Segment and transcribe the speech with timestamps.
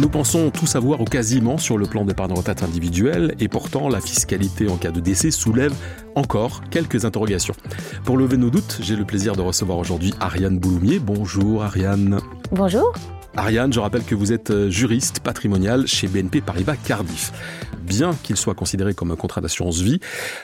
[0.00, 4.00] Nous pensons tout savoir ou quasiment sur le plan d'épargne retraite individuelle et pourtant la
[4.00, 5.72] fiscalité en cas de décès soulève
[6.16, 7.54] encore quelques interrogations.
[8.02, 10.98] Pour lever nos doutes, j'ai le plaisir de recevoir aujourd'hui Ariane Bouloumier.
[10.98, 12.18] Bonjour Ariane.
[12.50, 12.92] Bonjour.
[13.36, 17.32] Ariane, je rappelle que vous êtes euh, juriste patrimonial chez BNP Paribas Cardiff.
[17.80, 20.00] Bien qu'il soit considéré comme un contrat d'assurance vie,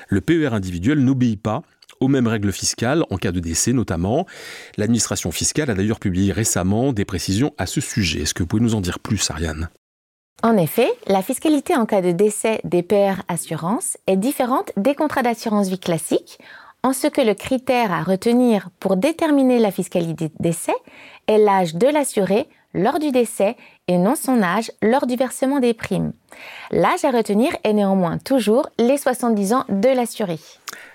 [0.08, 1.62] le PER individuel n'obéit pas
[2.00, 4.26] aux mêmes règles fiscales en cas de décès notamment.
[4.76, 8.22] L'administration fiscale a d'ailleurs publié récemment des précisions à ce sujet.
[8.22, 9.68] Est-ce que vous pouvez nous en dire plus, Ariane?
[10.42, 15.22] En effet, la fiscalité en cas de décès des PER assurances est différente des contrats
[15.22, 16.38] d'assurance vie classiques,
[16.82, 20.74] en ce que le critère à retenir pour déterminer la fiscalité décès
[21.26, 23.56] est l'âge de l'assuré lors du décès
[23.88, 26.12] et non son âge lors du versement des primes.
[26.70, 30.38] L'âge à retenir est néanmoins toujours les 70 ans de l'assuré.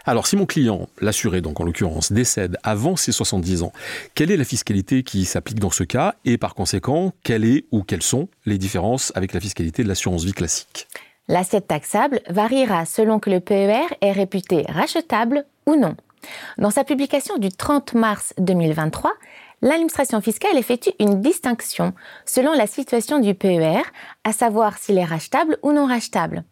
[0.06, 3.74] Alors si mon client, l'assuré donc en l'occurrence, décède avant ses 70 ans,
[4.14, 7.84] quelle est la fiscalité qui s'applique dans ce cas et par conséquent, quelle est ou
[7.84, 10.88] quelles sont les différences avec la fiscalité de l'assurance vie classique?
[11.28, 15.96] L'assiette taxable variera selon que le PER est réputé rachetable ou non.
[16.58, 19.12] Dans sa publication du 30 mars 2023,
[19.66, 21.94] l'administration fiscale effectue une distinction
[22.26, 23.82] selon la situation du PER,
[24.24, 26.44] à savoir s'il est rachetable ou non rachetable.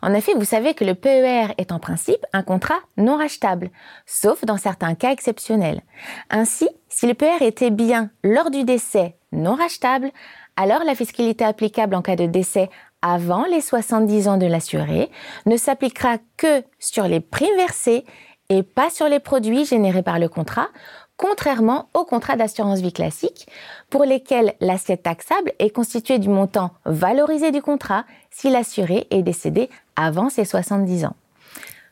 [0.00, 3.70] En effet, vous savez que le PER est en principe un contrat non rachetable,
[4.06, 5.82] sauf dans certains cas exceptionnels.
[6.30, 10.10] Ainsi, si le PER était bien lors du décès non rachetable,
[10.56, 15.10] alors la fiscalité applicable en cas de décès avant les 70 ans de l'assuré
[15.46, 18.04] ne s'appliquera que sur les primes versées
[18.48, 20.68] et pas sur les produits générés par le contrat,
[21.16, 23.46] contrairement aux contrats d'assurance vie classique,
[23.90, 29.70] pour lesquels l'assiette taxable est constituée du montant valorisé du contrat si l'assuré est décédé
[29.96, 31.16] avant ses 70 ans.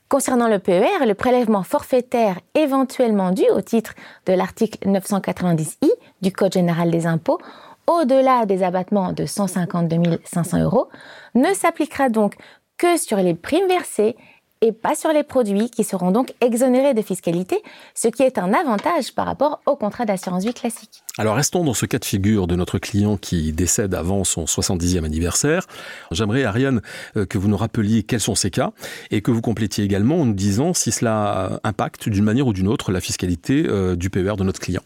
[0.09, 3.95] Concernant le PER, le prélèvement forfaitaire éventuellement dû au titre
[4.27, 5.89] de l'article 990i
[6.20, 7.39] du Code général des impôts
[7.87, 10.89] au-delà des abattements de 152 500 euros
[11.35, 12.35] ne s'appliquera donc
[12.77, 14.17] que sur les primes versées
[14.63, 17.63] et pas sur les produits qui seront donc exonérés de fiscalité,
[17.95, 21.03] ce qui est un avantage par rapport au contrat d'assurance vie classique.
[21.19, 25.05] Alors restons dans ce cas de figure de notre client qui décède avant son 70e
[25.05, 25.67] anniversaire.
[26.11, 26.83] J'aimerais, Ariane,
[27.17, 28.73] euh, que vous nous rappeliez quels sont ces cas
[29.11, 32.69] et que vous complétiez également en nous disant si cela impacte d'une manière ou d'une
[32.69, 34.83] autre la fiscalité euh, du PER de notre client.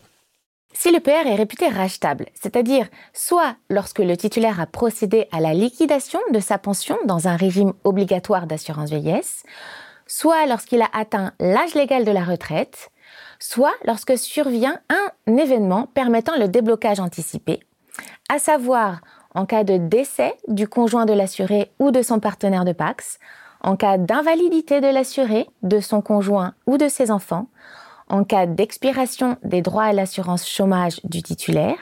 [0.76, 5.54] Si le PR est réputé rachetable, c'est-à-dire soit lorsque le titulaire a procédé à la
[5.54, 9.44] liquidation de sa pension dans un régime obligatoire d'assurance vieillesse,
[10.06, 12.90] soit lorsqu'il a atteint l'âge légal de la retraite,
[13.38, 17.60] soit lorsque survient un événement permettant le déblocage anticipé,
[18.28, 19.00] à savoir
[19.34, 23.18] en cas de décès du conjoint de l'assuré ou de son partenaire de Pax,
[23.60, 27.46] en cas d'invalidité de l'assuré, de son conjoint ou de ses enfants,
[28.08, 31.76] en cas d'expiration des droits à l'assurance chômage du titulaire,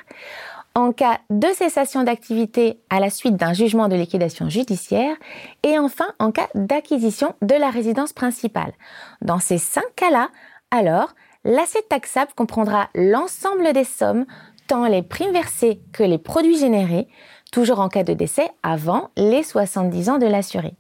[0.75, 5.17] en cas de cessation d'activité à la suite d'un jugement de liquidation judiciaire
[5.63, 8.73] et enfin en cas d'acquisition de la résidence principale.
[9.21, 10.31] Dans ces cinq cas-là,
[10.71, 14.25] alors, l'assiette taxable comprendra l'ensemble des sommes,
[14.67, 17.09] tant les primes versées que les produits générés,
[17.51, 20.75] toujours en cas de décès avant les 70 ans de l'assuré.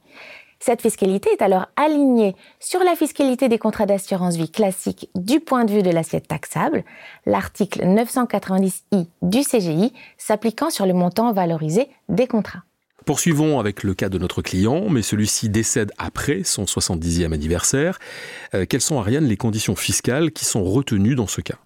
[0.64, 5.64] Cette fiscalité est alors alignée sur la fiscalité des contrats d'assurance vie classiques du point
[5.64, 6.84] de vue de l'assiette taxable,
[7.26, 12.62] l'article 990i du CGI s'appliquant sur le montant valorisé des contrats.
[13.04, 17.98] Poursuivons avec le cas de notre client, mais celui-ci décède après son 70e anniversaire.
[18.54, 21.58] Euh, quelles sont, Ariane, les conditions fiscales qui sont retenues dans ce cas?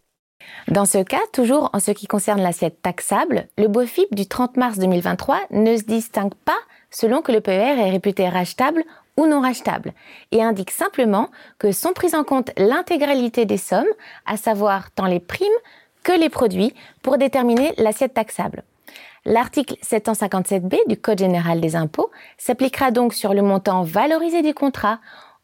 [0.69, 4.79] Dans ce cas, toujours en ce qui concerne l'assiette taxable, le BOFIP du 30 mars
[4.79, 6.59] 2023 ne se distingue pas
[6.91, 8.84] selon que le PER est réputé rachetable
[9.17, 9.93] ou non rachetable,
[10.31, 13.87] et indique simplement que sont prises en compte l'intégralité des sommes,
[14.27, 15.47] à savoir tant les primes
[16.03, 18.63] que les produits, pour déterminer l'assiette taxable.
[19.25, 25.01] L'article 757b du Code général des impôts s'appliquera donc sur le montant valorisé du contrat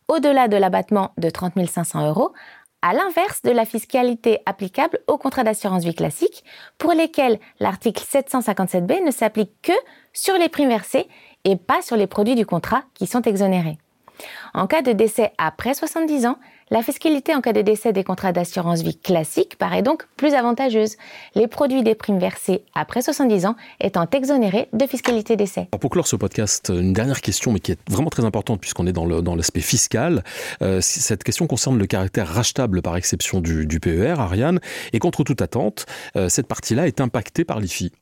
[0.08, 2.32] au-delà de l'abattement de 30 500 euros,
[2.82, 6.44] à l'inverse de la fiscalité applicable aux contrats d'assurance vie classique,
[6.78, 9.72] pour lesquels l'article 757b ne s'applique que
[10.12, 11.08] sur les primes versées
[11.44, 13.78] et pas sur les produits du contrat qui sont exonérés.
[14.54, 16.38] En cas de décès après 70 ans,
[16.72, 20.96] la fiscalité en cas de décès des contrats d'assurance vie classiques paraît donc plus avantageuse,
[21.34, 25.68] les produits des primes versées après 70 ans étant exonérés de fiscalité décès.
[25.78, 28.92] Pour clore ce podcast, une dernière question, mais qui est vraiment très importante puisqu'on est
[28.92, 30.24] dans l'aspect fiscal.
[30.62, 34.58] Euh, cette question concerne le caractère rachetable par exception du, PER, Ariane,
[34.94, 35.84] et contre toute attente,
[36.16, 37.92] euh, cette partie-là est impactée par l'IFI.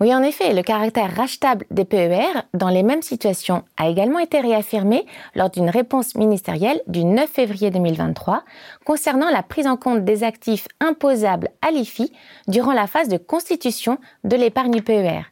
[0.00, 4.40] Oui, en effet, le caractère rachetable des PER dans les mêmes situations a également été
[4.40, 5.04] réaffirmé
[5.34, 8.44] lors d'une réponse ministérielle du 9 février 2023
[8.84, 12.12] concernant la prise en compte des actifs imposables à l'IFI
[12.46, 15.22] durant la phase de constitution de l'épargne PER.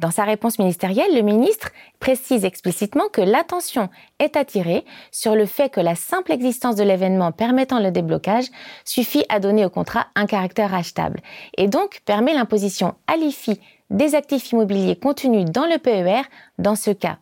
[0.00, 1.70] Dans sa réponse ministérielle, le ministre
[2.00, 3.88] précise explicitement que l'attention
[4.18, 8.46] est attirée sur le fait que la simple existence de l'événement permettant le déblocage
[8.84, 11.20] suffit à donner au contrat un caractère achetable
[11.56, 13.60] et donc permet l'imposition à l'IFI
[13.90, 16.22] des actifs immobiliers contenus dans le PER
[16.58, 17.18] dans ce cas.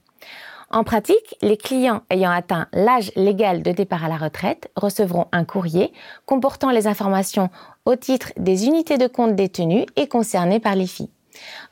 [0.70, 5.44] En pratique, les clients ayant atteint l'âge légal de départ à la retraite recevront un
[5.44, 5.92] courrier
[6.24, 7.50] comportant les informations
[7.84, 11.10] au titre des unités de compte détenues et concernées par l'IFI.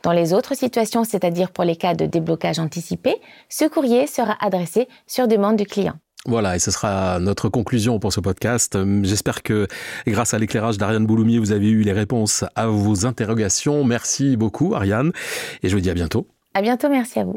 [0.03, 3.15] Dans les autres situations, c'est-à-dire pour les cas de déblocage anticipé,
[3.49, 5.95] ce courrier sera adressé sur demande du client.
[6.27, 8.77] Voilà, et ce sera notre conclusion pour ce podcast.
[9.03, 9.67] J'espère que
[10.07, 13.85] grâce à l'éclairage d'Ariane Bouloumier, vous avez eu les réponses à vos interrogations.
[13.85, 15.13] Merci beaucoup, Ariane,
[15.63, 16.27] et je vous dis à bientôt.
[16.53, 17.37] À bientôt, merci à vous.